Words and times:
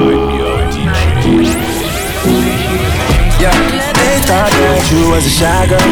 They 0.00 0.16
thought 4.24 4.48
that 4.48 4.80
you 4.88 5.12
was 5.12 5.28
a 5.28 5.28
shy 5.28 5.68
girl 5.68 5.84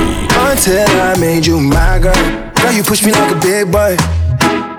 until 0.49 0.88
I 0.96 1.12
made 1.21 1.45
you 1.45 1.61
my 1.61 2.01
girl. 2.01 2.17
Girl, 2.56 2.72
you 2.72 2.83
push 2.83 3.04
me 3.04 3.13
like 3.13 3.37
a 3.37 3.38
big 3.38 3.69
boy 3.69 4.01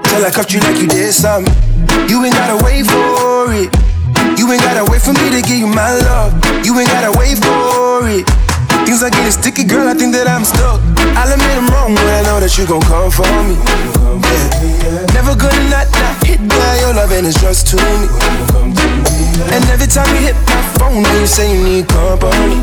till 0.10 0.26
I 0.26 0.34
cuffed 0.34 0.50
you 0.50 0.60
like 0.66 0.82
you 0.82 0.88
did 0.90 1.14
something. 1.14 1.54
You 2.10 2.26
ain't 2.26 2.34
gotta 2.34 2.58
wait 2.66 2.90
for 2.90 3.54
it. 3.54 3.70
You 4.34 4.50
ain't 4.50 4.66
gotta 4.66 4.90
wait 4.90 5.06
for 5.06 5.14
me 5.14 5.30
to 5.30 5.46
give 5.46 5.62
you 5.62 5.70
my 5.70 5.94
love. 6.10 6.34
You 6.66 6.74
ain't 6.80 6.90
gotta 6.90 7.14
wait 7.14 7.38
for 7.38 8.10
it. 8.10 8.26
Things 8.90 9.06
are 9.06 9.14
getting 9.14 9.30
sticky, 9.30 9.64
girl. 9.64 9.88
I 9.88 9.94
think 9.94 10.10
that 10.18 10.26
I'm 10.26 10.42
stuck. 10.42 10.82
I'll 11.14 11.30
admit 11.30 11.54
I'm 11.54 11.70
wrong, 11.70 11.94
but 11.94 12.10
I 12.10 12.26
know 12.26 12.42
that 12.42 12.58
you 12.58 12.66
gon' 12.66 12.82
come 12.82 13.14
for 13.14 13.30
me. 13.46 13.54
Yeah. 14.26 15.06
Never 15.14 15.38
gonna 15.38 15.70
not, 15.70 15.86
not 15.94 16.18
hit 16.26 16.42
by 16.50 16.82
your 16.82 16.98
love, 16.98 17.14
and 17.14 17.28
it's 17.30 17.38
just 17.38 17.70
to 17.70 17.78
me. 17.78 19.19
And 19.48 19.64
every 19.70 19.88
time 19.88 20.10
you 20.16 20.22
hit 20.28 20.36
my 20.46 20.62
phone, 20.76 21.04
you 21.04 21.26
say 21.26 21.56
you 21.56 21.64
need 21.64 21.88
company. 21.88 22.60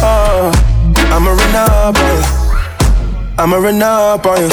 Oh, 0.00 0.50
I'ma 1.12 1.30
run 1.30 1.54
up 1.54 1.96
on 1.96 2.16
you. 2.16 2.22
I'ma 3.38 3.56
run 3.56 3.82
up 3.82 4.26
on 4.26 4.40
you. 4.40 4.48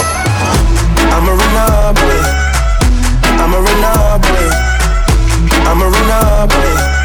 I'ma 1.16 1.32
run 1.32 1.56
up 1.56 1.98
on 1.98 2.08
you. 2.12 2.24
I'ma 3.42 3.58
run 3.58 3.84
up 3.84 4.26
on 4.26 4.36
you. 4.44 4.52
I'ma 5.70 5.86
run 5.86 6.12
up 6.12 6.54
on 6.54 6.98
you. 6.98 7.03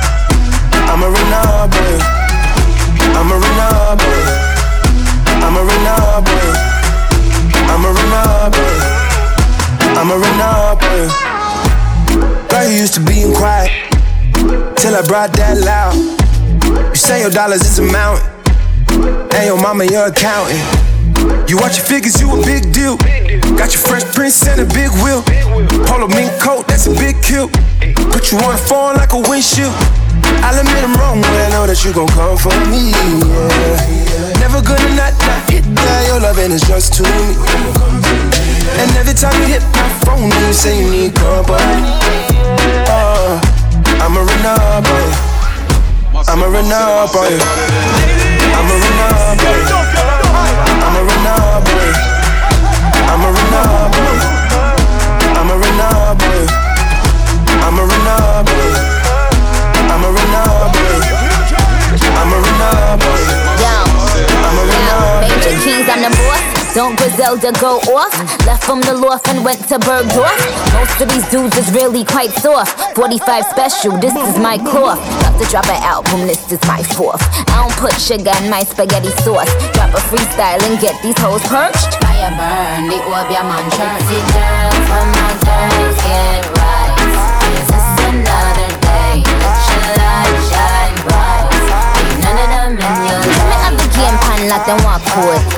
Brought 15.08 15.32
that 15.40 15.56
loud. 15.64 15.96
You 16.92 16.95
say 16.95 17.24
your 17.24 17.32
dollars 17.32 17.64
is 17.64 17.80
a 17.80 17.82
mountain, 17.82 18.28
and 19.32 19.42
your 19.48 19.56
mama 19.56 19.88
your 19.88 20.12
accountant. 20.12 20.60
You 21.48 21.56
watch 21.56 21.80
your 21.80 21.88
figures, 21.88 22.20
you 22.20 22.28
a 22.28 22.37
big 22.45 22.68
deal. 22.76 23.00
Got 23.56 23.73
your 23.73 23.80
fresh 23.88 24.04
prince 24.12 24.45
and 24.45 24.60
a 24.60 24.68
big 24.68 24.92
wheel. 25.00 25.24
Polo 25.88 26.12
mink 26.12 26.28
coat, 26.37 26.68
that's 26.68 26.87
a 26.87 26.95
big 27.00 27.16
kill. 27.24 27.48
Put 28.12 28.28
you 28.28 28.37
on 28.45 28.52
the 28.52 28.60
phone 28.60 29.00
like 29.00 29.16
a 29.16 29.20
windshield. 29.24 29.73
I'll 30.45 30.60
admit 30.60 30.84
I'm 30.84 30.92
wrong, 31.00 31.24
but 31.24 31.40
I 31.40 31.48
know 31.56 31.65
that 31.65 31.80
you 31.88 31.96
gon' 31.96 32.12
come 32.12 32.37
for 32.37 32.52
me. 32.68 32.93
Yeah. 32.93 34.45
Never 34.45 34.60
gonna 34.60 34.93
not, 34.93 35.16
not 35.24 35.40
hit 35.48 35.65
that. 35.65 36.04
Your 36.12 36.20
loving 36.20 36.52
is 36.52 36.60
just 36.68 36.93
to 37.00 37.02
me. 37.02 37.32
And 38.76 38.93
every 39.00 39.16
time 39.16 39.32
you 39.40 39.56
hit 39.56 39.65
my 39.72 39.88
phone, 40.04 40.28
you 40.28 40.52
say 40.52 40.76
you 40.76 40.93
need 40.93 41.16
company. 41.16 41.96
Oh, 42.93 43.40
I'm 44.01 44.16
a 44.16 44.21
runner 44.21 44.80
boy. 44.82 45.07
I'm 46.29 46.43
a 46.43 46.49
runner 46.49 47.07
boy. 47.13 47.38
I'm 48.55 48.68
a 48.71 48.77
runner 48.79 49.37
boy. 49.37 49.87
Don't 67.28 67.41
Griselda 67.41 67.60
go 67.60 67.76
off? 67.93 68.16
Left 68.47 68.65
from 68.65 68.81
the 68.81 68.94
loft 68.94 69.28
and 69.28 69.44
went 69.44 69.60
to 69.69 69.76
Bergdorf. 69.76 70.41
Most 70.72 70.97
of 70.97 71.12
these 71.12 71.28
dudes 71.28 71.59
is 71.59 71.71
really 71.76 72.03
quite 72.03 72.31
soft. 72.31 72.97
45 72.97 73.44
special, 73.44 73.93
this 74.00 74.16
is 74.16 74.38
my 74.41 74.56
cloth. 74.56 74.97
About 75.21 75.37
to 75.37 75.44
drop 75.53 75.69
an 75.69 75.76
album, 75.84 76.25
this 76.25 76.41
is 76.50 76.56
my 76.65 76.82
fourth. 76.97 77.21
I 77.53 77.69
don't 77.69 77.76
put 77.76 77.93
sugar 78.00 78.32
in 78.41 78.49
my 78.49 78.65
spaghetti 78.65 79.12
sauce. 79.21 79.53
Drop 79.76 79.93
a 79.93 80.00
freestyle 80.09 80.56
and 80.65 80.81
get 80.81 80.97
these 81.05 81.21
hoes 81.21 81.44
perched. 81.53 82.00
Fire 82.00 82.33
burn, 82.33 82.89
the 82.89 82.97
orb 83.12 83.28
your 83.28 83.45
man. 83.45 83.60
Sit 83.77 84.25
down 84.33 84.72
for 84.89 85.05
my 85.12 85.28
days, 85.45 85.97
get 86.00 86.49
right. 86.56 86.97
This 87.45 87.69
is 87.77 87.89
another 88.09 88.72
day. 88.89 89.21
Let 89.21 89.60
your 89.69 89.89
light 90.00 90.37
shine 90.49 90.97
bright. 91.05 91.45
Ain't 91.93 92.25
none 92.25 92.41
of 92.41 92.49
them 92.56 92.72
in 92.81 92.95
your 93.05 93.21
Trim 93.21 93.49
me 93.53 93.56
up 93.69 93.75
the 93.77 93.89
game 93.93 94.16
pan 94.16 94.41
like 94.49 94.65
them 94.65 94.81
walk 94.81 95.05
code. 95.12 95.58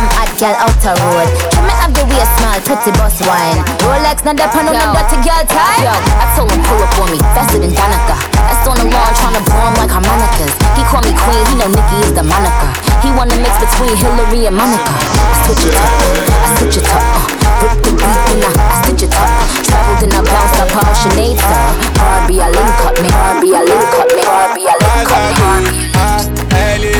Just 0.00 0.16
link 0.16 0.16
some 0.16 0.16
hot 0.16 0.32
girl 0.40 0.56
out 0.56 0.76
the 0.80 0.92
road. 0.96 1.28
Trim 1.52 1.64
me 1.68 1.74
up 1.76 1.92
the 1.92 2.04
way 2.08 2.24
small, 2.40 2.56
pretty 2.64 2.90
boss 2.96 3.20
wine. 3.20 3.60
Rolex, 3.84 4.24
not 4.24 4.36
that 4.40 4.48
pan 4.52 4.64
on 4.68 4.72
them 4.72 4.96
dirty 4.96 5.20
girl 5.20 5.44
tie. 5.44 5.84
Yo, 5.84 5.92
I 5.92 6.24
told 6.32 6.48
him 6.48 6.62
pull 6.64 6.80
up 6.80 6.96
on 7.04 7.12
me, 7.12 7.18
faster 7.36 7.60
than 7.60 7.72
Danica. 7.76 8.16
That's 8.32 8.64
on 8.64 8.80
the 8.80 8.86
lawn 8.88 9.12
trying 9.20 9.36
to 9.36 9.42
blow 9.44 9.60
him 9.60 9.76
like 9.76 9.92
harmonicas. 9.92 10.52
He 10.72 10.82
call 10.88 11.04
me 11.04 11.12
queen, 11.12 11.44
he 11.52 11.54
know 11.60 11.68
Nicki 11.68 11.96
is 12.00 12.12
the 12.16 12.24
moniker. 12.24 12.70
He 13.04 13.12
wanna 13.12 13.36
mix 13.44 13.52
between 13.60 13.92
Hillary 14.00 14.48
and 14.48 14.56
Monica. 14.56 14.88
I 14.88 15.36
switch 15.44 15.68
it 15.68 15.76
up, 15.76 15.92
I 16.32 16.48
switch 16.56 16.80
it 16.80 16.88
up. 16.88 17.04
Uh. 17.04 17.40
Rip 17.60 17.76
the 17.84 17.92
beat 17.92 18.24
and 18.32 18.40
I, 18.40 18.50
I 18.56 18.74
stitch 18.80 19.04
it 19.04 19.12
up. 19.12 19.28
Traveled 19.68 20.00
and 20.00 20.16
I 20.16 20.20
bounced 20.24 20.56
up 20.64 20.72
on 20.80 20.88
Sinead, 20.96 21.36
sir. 21.36 21.64
Barbie, 22.00 22.40
I 22.40 22.48
link 22.48 22.80
up 22.88 22.96
me. 23.04 23.08
Barbie, 23.12 23.52
I 23.52 23.60
link 23.68 23.92
up 24.00 24.08
me. 24.16 24.22
Barbie, 24.24 24.64
I 24.64 24.74
link 24.80 25.12
up 25.12 25.28
me. 25.28 25.92
Barbie. 25.92 26.99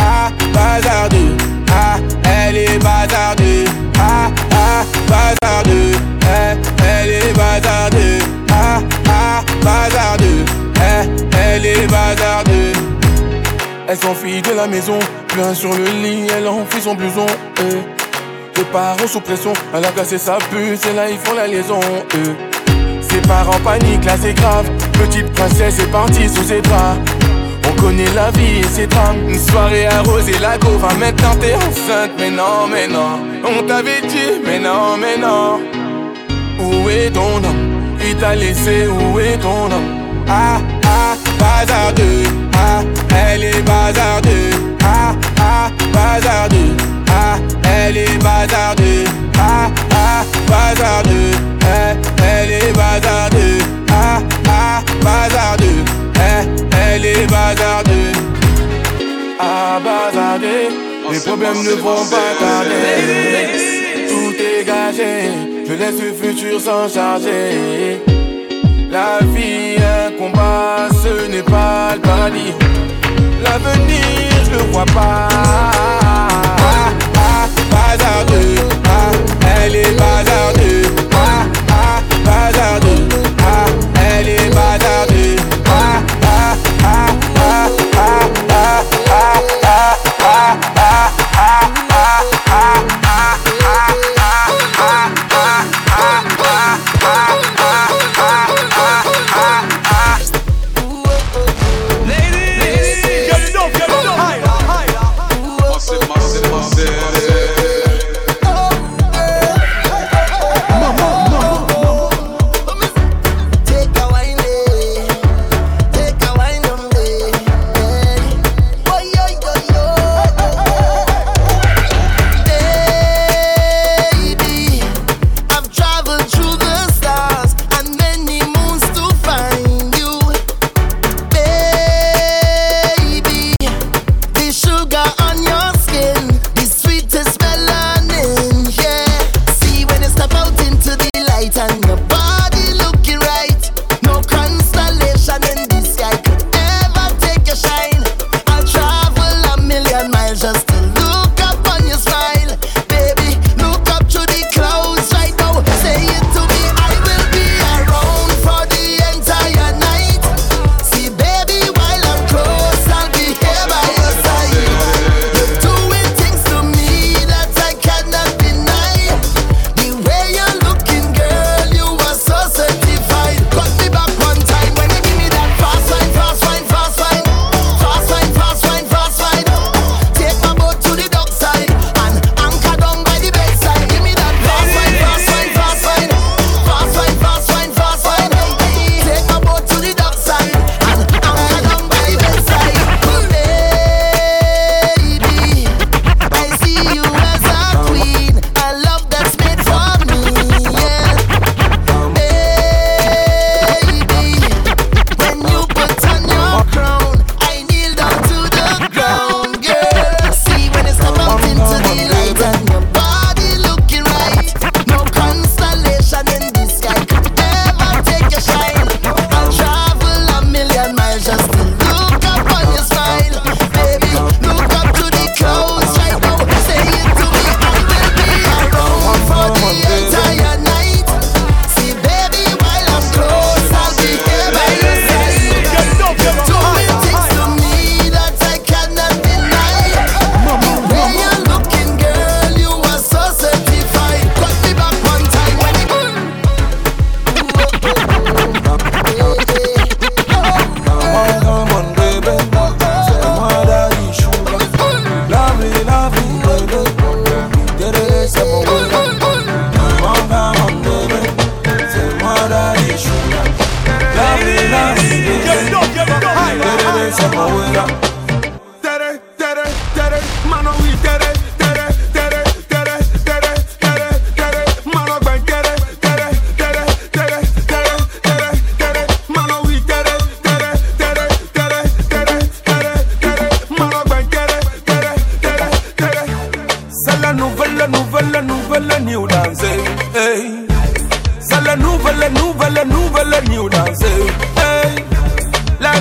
Ah 0.00 0.30
bazardeux, 0.52 1.36
ah 1.72 1.98
elle 2.24 2.56
est 2.56 2.78
bazardeux. 2.78 3.64
Ah 3.98 4.30
ah, 4.52 4.84
bazardeux, 5.08 5.92
eh, 6.22 6.56
elle 6.84 7.10
est 7.10 7.32
bazardeux. 7.36 8.18
Ah 8.50 8.80
ah, 9.08 9.42
bazardeux, 9.62 10.44
eh, 10.76 11.08
elle 11.38 11.66
est 11.66 11.86
bazardeux. 11.86 12.72
Elle 13.88 13.96
s'enfuit 13.96 14.40
de 14.40 14.52
la 14.52 14.66
maison, 14.66 14.98
plein 15.28 15.52
sur 15.52 15.70
le 15.72 15.84
lit, 16.02 16.26
elle 16.36 16.48
enfuit 16.48 16.80
son 16.80 16.94
blouson 16.94 17.26
eh. 17.58 17.76
Les 18.56 18.64
parents 18.66 19.06
sous 19.06 19.20
pression, 19.20 19.52
elle 19.74 19.84
a 19.84 19.88
cassé 19.88 20.18
sa 20.18 20.38
puce 20.50 20.86
et 20.86 20.92
là 20.94 21.10
ils 21.10 21.18
font 21.18 21.34
la 21.34 21.46
liaison 21.46 21.80
eh. 22.14 22.50
Ses 23.02 23.20
parents 23.22 23.58
paniquent, 23.64 24.04
là 24.04 24.14
c'est 24.20 24.34
grave. 24.34 24.70
Petite 24.92 25.32
princesse 25.32 25.80
est 25.80 25.90
partie 25.90 26.28
sous 26.28 26.44
ses 26.44 26.60
draps 26.60 26.98
On 27.80 27.84
connaît 27.84 28.12
la 28.14 28.30
vie 28.32 28.58
et 28.60 28.64
ses 28.64 28.86
drames 28.86 29.16
Une 29.28 29.38
soirée 29.38 29.86
arrosée, 29.86 30.38
la 30.38 30.58
go 30.58 30.68
va 30.78 30.92
maintenant 30.94 31.34
t'es 31.40 31.54
enceinte. 31.54 32.10
Mais 32.18 32.30
non, 32.30 32.66
mais 32.70 32.86
non 32.86 33.20
On 33.42 33.62
t'avait 33.62 34.02
dit, 34.02 34.40
mais 34.44 34.58
non, 34.58 34.98
mais 34.98 35.16
non. 35.16 35.60
Où 36.58 36.88
est 36.90 37.10
ton 37.10 37.36
homme? 37.36 37.96
Il 38.06 38.16
t'a 38.16 38.34
laissé, 38.34 38.86
où 38.86 39.18
est 39.18 39.38
ton 39.38 39.64
homme? 39.64 40.24
Ah, 40.28 40.58
ah, 40.84 41.16
bazardeux. 41.38 42.24
Ah, 42.54 42.82
elle 43.32 43.44
est 43.44 43.62
bazardeux. 43.62 44.50
Ah, 44.84 45.14
ah, 45.40 45.70
bazardeux. 45.92 46.76
Ah, 47.08 47.36
elle 47.64 47.96
est 47.96 48.18
bazardeux. 48.22 49.04
Ah, 49.38 49.70
ah, 49.92 50.24
bazardeux 50.48 50.89
problèmes 61.40 61.64
ne 61.64 61.80
vont 61.80 62.04
pas 62.10 62.32
tarder. 62.38 62.76
Tout 64.08 64.34
est 64.38 64.64
gagé 64.64 65.30
Je 65.66 65.72
laisse 65.72 66.00
le 66.02 66.12
futur 66.12 66.60
s'en 66.60 66.88
charger. 66.88 68.02
La 68.90 69.18
vie 69.34 69.76
est 69.76 70.06
un 70.06 70.10
combat 70.18 70.88
Ce 71.02 71.28
n'est 71.30 71.42
pas 71.42 71.94
le 71.94 72.00
paradis. 72.00 72.52
L'avenir 73.42 74.00
je 74.44 74.50
le 74.50 74.72
vois 74.72 74.84
pas 74.86 75.28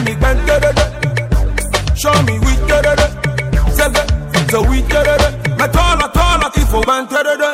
me 0.10 0.16
bend 0.22 0.40
da 0.48 0.60
da 0.60 0.72
da. 0.72 0.86
Show 1.96 2.14
me 2.24 2.40
we 2.40 2.54
da 2.68 2.82
da 2.82 2.96
da. 2.96 3.08
Say 3.78 3.90
that, 3.96 4.08
so 4.52 4.62
we 4.70 4.82
da 4.84 5.04
da 5.04 5.16
da. 5.18 5.30
Me 5.60 5.66
taller, 5.76 6.10
taller, 6.18 6.50
if 6.56 6.72
you 6.74 6.82
bend 6.90 7.10
da 7.10 7.22
da 7.24 7.36
da. 7.42 7.52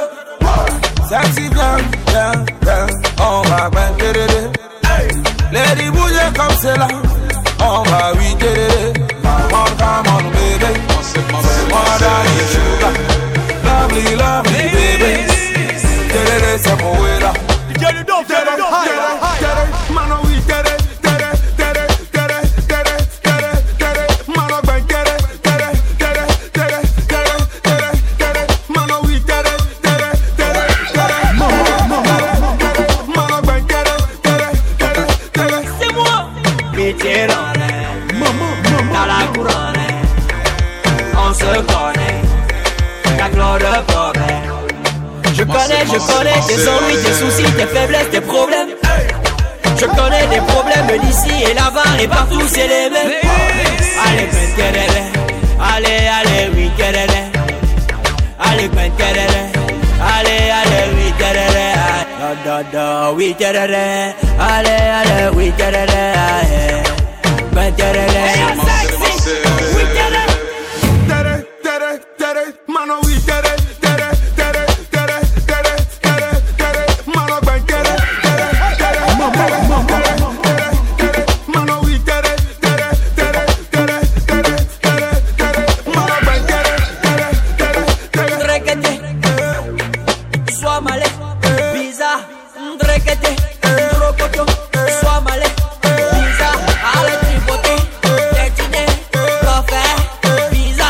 Sexy 1.10 1.46
girl, 1.50 1.82
girl, 2.14 2.38
girl, 2.66 2.88
on 3.20 3.44
va 3.50 3.70
bend 3.76 3.96
da 4.00 4.10
da 4.18 4.26
da. 4.34 4.42
Lady 5.52 5.90
bouge 5.96 6.26
comme 6.38 6.56
c'est 6.62 6.78
là. 6.78 6.88
On 7.60 7.84
va 7.90 8.14
we 8.18 8.30
da 8.42 8.52
da 8.60 8.68
da. 8.68 9.06
Come 9.26 9.54
on, 9.60 9.70
come 9.82 10.08
on, 10.16 10.24
baby. 10.34 10.72
Moi 11.72 11.94
daddy 12.02 12.38
sugar. 12.52 12.94
Lovely, 13.68 14.16
lovely, 14.16 14.64
baby. 14.76 15.12
Da 16.14 16.22
da 16.28 16.36
da, 16.44 16.52
c'est 16.64 16.78
mon 16.82 16.94
way 17.02 17.20
là. 17.20 17.34
Get 17.80 17.96
it 18.00 18.10
up, 18.10 18.28
get 18.28 18.48
it 18.48 18.60
up, 18.60 18.72
get 18.86 18.96
it 18.96 19.04
up. 19.44 19.92
Mano, 19.94 20.16
we 20.24 20.36
get 20.48 20.65
it, 20.65 20.65
Je 43.58 45.44
connais, 45.44 45.86
je 45.86 45.98
connais 45.98 46.40
tes 46.46 46.68
ennuis, 46.68 47.02
tes 47.04 47.14
soucis, 47.14 47.52
tes 47.54 47.66
faiblesses, 47.68 48.10
tes 48.12 48.20
problèmes. 48.20 48.70
Je 49.78 49.86
connais 49.86 50.28
des 50.28 50.42
problèmes 50.48 51.00
d'ici 51.02 51.44
et 51.50 51.54
là-bas 51.54 52.02
et 52.02 52.08
partout, 52.08 52.42
c'est 52.48 52.68
les 52.68 52.90
mêmes. 52.90 53.14
Allez, 54.06 54.28
tereré. 54.58 55.04
allez, 55.74 56.08
allez, 56.20 56.52
oui, 56.54 56.70
tereré. 56.78 57.32
Allez, 58.40 58.70
tereré. 58.70 59.44
allez, 60.02 60.52
allez, 60.60 60.86
oui, 60.96 61.14
tereré. 61.18 61.68
Da, 62.20 62.62
da, 62.62 62.64
da, 62.74 63.12
oui, 63.14 63.36
allez, 63.40 63.88
allez, 64.38 65.30
oui, 65.34 65.54
tereré. 65.58 65.95
sois 90.76 90.82
malais, 90.82 91.14
visa, 91.74 92.20
requete, 92.82 93.36
rocoto, 93.98 94.46
sois 95.00 95.22
malais, 95.22 95.54
visa, 96.14 96.50
allez 97.00 97.18
tripoter, 97.22 97.80
détiner, 98.34 98.90
café, 99.42 99.84
visa. 100.52 100.90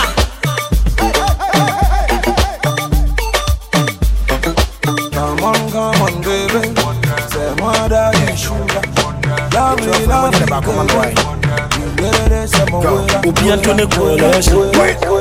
Come 5.11 5.43
on, 5.43 5.59
come 5.71 6.01
on, 6.01 6.15
baby, 6.21 6.61
c'est 7.29 7.53
moi 7.61 7.73
d'aller 7.87 8.35
chouga. 8.35 8.81
Love 9.53 9.81
me, 9.81 9.91
love 10.07 10.31
me, 10.33 10.45
baby. 12.01 12.35
Ou 13.25 13.31
bien 13.31 13.57
tu 13.57 13.69
ne 13.73 13.85
connais 13.85 14.25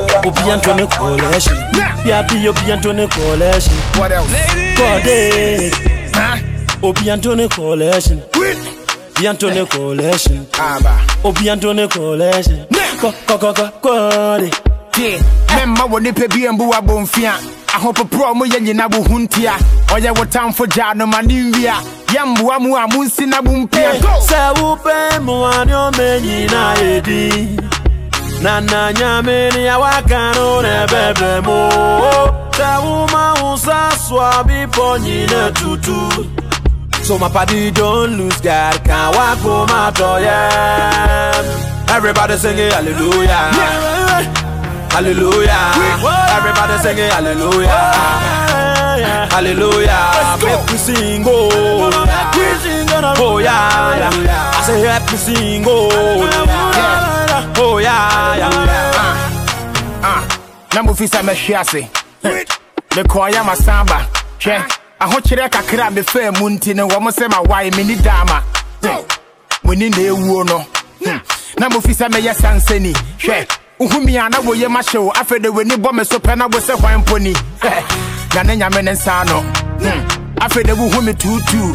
pas. 0.07 0.14
Anthony 0.25 0.31
Coalition. 0.33 0.33
Obi 0.33 0.51
Anthony 0.51 0.87
Coalition. 0.87 1.57
Piapi 2.03 2.47
Obi 2.47 2.71
Anthony 2.71 3.07
Coalition. 3.07 3.73
What 3.99 4.11
else? 4.11 4.31
Kode. 4.75 5.71
Huh? 6.15 6.87
Obi 6.87 7.09
Anthony 7.11 7.47
Coalition. 7.49 8.23
Obi 8.35 9.27
Anthony 9.27 9.65
Coalition. 9.67 10.47
Aba. 10.59 11.05
Obi 11.23 11.49
Anthony 11.49 11.87
Coalition. 11.87 12.65
Ko 12.99 13.11
ko 13.27 13.37
ko 13.37 13.53
ko 13.53 13.69
kode. 13.81 14.49
Yeah. 14.97 15.19
Memma 15.55 15.85
wo 15.91 15.99
nipa 15.99 16.27
bi 16.27 16.47
mbu 16.49 16.73
abomfia. 16.73 17.33
Ahopoprɔ 17.75 18.33
mo 18.35 18.45
yɛ 18.45 18.59
nyina 18.61 18.87
wo 18.91 19.03
ho 19.03 19.19
ntia. 19.19 19.53
Ɔyɛ 19.87 20.09
oh, 20.09 20.19
wo 20.19 20.25
tamfo 20.25 20.65
gya 20.65 20.95
no 20.95 21.05
ma 21.05 21.21
ne 21.21 21.51
nwia. 21.51 21.75
Yɛmboa 22.07 22.59
mu 22.61 22.75
a 22.75 22.87
monsi 22.87 23.27
na 23.27 23.41
bompia. 23.41 23.99
Sɛ 24.25 24.55
wopɛ 24.55 25.19
mmoa 25.19 25.65
ne 25.67 25.73
ɔmɛ 25.73 26.21
nyinaa 26.21 26.75
yɛdi 26.77 27.74
na 28.45 28.59
na 28.71 28.91
nyame 28.93 29.37
ne 29.55 29.61
awaka 29.75 30.21
no 30.35 30.47
na 30.65 30.71
ɛbɛbrɛ 30.85 31.31
mu 31.47 31.57
sɛ 32.57 32.69
woma 32.85 33.23
wo 33.41 33.49
sa 33.65 33.79
so 34.05 34.15
a 34.19 34.31
bepɔ 34.47 34.85
nyina 35.03 35.41
tutu 35.59 35.99
So 37.07 37.13
my 37.19 37.29
party 37.29 37.69
don't 37.69 38.17
lose 38.17 38.39
God, 38.41 38.83
can't 38.83 39.15
walk 39.15 39.37
home 39.45 39.69
out 39.69 39.99
oh 40.01 40.17
yeah. 40.17 41.95
Everybody 41.95 42.35
singing 42.43 42.71
hallelujah, 42.71 43.43
hallelujah. 44.95 45.63
Everybody 46.37 46.75
singing 46.83 47.11
hallelujah, 47.15 47.83
hallelujah. 49.33 50.01
Make 50.43 50.65
we 50.71 50.77
sing 50.77 51.23
oh, 51.27 51.49
oh 53.23 53.37
yeah, 53.37 53.97
yeah. 54.01 54.57
I 54.57 54.61
say 54.65 54.79
help 54.81 55.03
me 55.11 55.17
sing 55.17 55.63
oh, 55.67 55.89
yeah. 56.73 57.14
Oh 57.75 57.79
yeah, 57.79 58.37
yeah. 58.37 60.01
Ah, 60.03 60.23
na 60.73 60.81
mofi 60.83 61.05
sɛ 61.07 61.21
mɛhwe 61.23 61.55
ase 61.59 61.81
mekɔɔyɛ 62.95 63.41
masamba. 63.43 63.99
Hwɛ 64.39 64.63
ahokyerɛ 65.01 65.49
kakra 65.51 65.87
a 65.87 65.91
mefaa 65.91 66.39
mu 66.39 66.49
nti 66.49 66.75
no 66.75 66.87
wɔ 66.87 67.01
mo 67.01 67.09
sɛ 67.11 67.27
mawae 67.29 67.71
menni 67.73 67.95
daama 67.97 68.41
moni 69.63 69.89
na 69.89 69.97
ɛwuo 69.97 70.45
no 70.47 70.65
na 71.59 71.69
mofi 71.69 71.93
sɛ 71.93 72.07
mɛyɛ 72.09 72.33
sansani 72.35 72.93
hwɛ 73.19 73.47
wohumi 73.79 74.15
a 74.25 74.29
na 74.29 74.37
woyɛ 74.39 74.67
mahyɛ 74.69 74.99
wo 75.03 75.11
afei 75.11 75.41
de 75.41 75.49
w'ani 75.51 75.75
bɔ 75.75 75.93
me 75.93 76.03
so 76.05 76.19
pɛ 76.19 76.37
na 76.37 76.45
wo 76.47 76.59
sɛ 76.59 76.79
hwan 76.79 77.03
mpo 77.03 77.19
ni 77.21 77.33
na 78.35 78.43
ne 78.43 78.55
nyame 78.57 78.83
ne 78.83 78.91
nsa 78.91 79.25
no 79.27 79.41
Hmm. 79.75 80.07
afei 80.39 80.63
de 80.63 80.73
wohu 80.73 81.03
me 81.03 81.13
tuutuu 81.13 81.73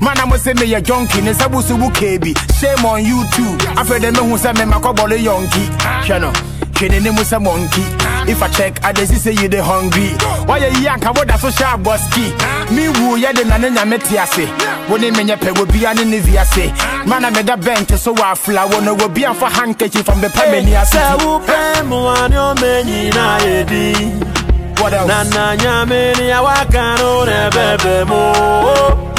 mana 0.00 0.26
mo 0.26 0.36
sɛ 0.36 0.54
meyɛ 0.54 0.80
jonki 0.82 1.22
ne 1.22 1.30
nsa 1.32 1.48
bo 1.50 1.60
so 1.60 1.76
wo 1.76 1.90
kee 1.90 2.18
bi 2.18 2.32
shame 2.58 2.84
on 2.84 3.04
you 3.04 3.24
too. 3.32 3.56
Afei 3.76 4.00
de 4.00 4.10
mehu 4.12 4.36
sɛ 4.38 4.54
memakɔbɔle 4.56 5.18
yɔnki 5.18 5.64
hwɛ 6.06 6.20
no 6.20 6.32
hwɛ 6.74 6.90
ne 6.90 7.00
ne 7.00 7.10
mu 7.10 7.22
sɛ 7.22 7.40
monkey. 7.42 7.84
If 8.28 8.42
i 8.42 8.48
check 8.48 8.84
i 8.84 8.92
see 9.04 9.16
say 9.16 9.32
you 9.32 9.48
dey 9.48 9.58
hungry. 9.58 10.08
Why 10.46 10.58
you 10.58 10.66
yi 10.80 10.86
anka 10.88 11.14
woda 11.16 11.38
so 11.38 11.48
hyɛ 11.48 11.76
abɔski 11.82 12.70
me 12.72 12.88
wu 12.88 13.16
yɛde 13.18 13.46
na 13.46 13.56
ne 13.58 13.70
nyame 13.70 13.98
te 14.02 14.16
ase 14.18 14.46
wo 14.88 14.96
ne 14.96 15.10
menyɛ 15.10 15.36
pɛ 15.38 15.54
wobia 15.56 15.94
ne 15.94 16.04
ne 16.04 16.20
viase 16.20 16.72
mana 17.06 17.30
meda 17.30 17.56
bɛnk 17.56 17.96
so 17.98 18.14
wɔ 18.14 18.32
afla 18.32 18.70
wo 18.72 18.80
no 18.80 18.94
wobia 18.96 19.34
mfa 19.34 19.48
handkerchief 19.50 20.04
from 20.06 20.20
bɛpɛ 20.20 20.50
m'ani 20.52 20.74
ase 20.80 20.96
Sɛ 20.96 21.18
wopɛ 21.18 21.82
mmoa 21.84 22.28
ne 22.30 22.36
ɔmɛ 22.36 22.84
nyinaa 22.84 23.38
yɛdi 23.40 24.39
What 24.80 24.92
else? 24.94 25.08
na 25.08 25.22
na 25.24 25.56
nyame 25.56 26.02
ne 26.18 26.26
awaka 26.38 26.84
no 27.00 27.24
na 27.28 27.50
ɛbɛbrɛ 27.50 27.96
mu 28.10 28.22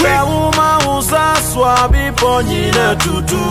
sɛ 0.02 0.16
woma 0.30 0.68
wo 0.86 1.02
sa 1.02 1.36
so 1.50 1.62
a 1.64 1.88
tutu 3.02 3.46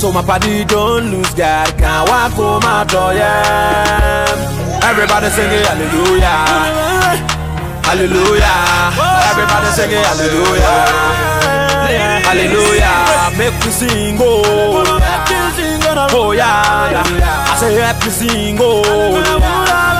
So 0.00 0.10
my 0.10 0.22
party 0.22 0.64
don't 0.64 1.10
lose 1.12 1.34
God, 1.34 1.76
can't 1.76 2.08
walk 2.08 2.32
home 2.32 2.64
oh 2.64 3.10
yeah. 3.10 4.88
Everybody 4.88 5.28
singing 5.28 5.62
hallelujah, 5.68 6.40
hallelujah. 7.84 8.56
Everybody 9.28 9.68
singing 9.76 10.04
hallelujah, 10.08 10.78
hallelujah. 12.24 12.96
Make 13.36 13.56
me 13.62 13.70
sing 13.70 14.16
oh, 14.18 14.42
oh, 14.48 16.08
oh 16.16 16.32
yeah, 16.32 16.92
yeah. 16.92 17.52
I 17.52 17.56
say 17.60 17.76
me 18.02 18.10
sing 18.10 18.56
oh, 18.58 19.99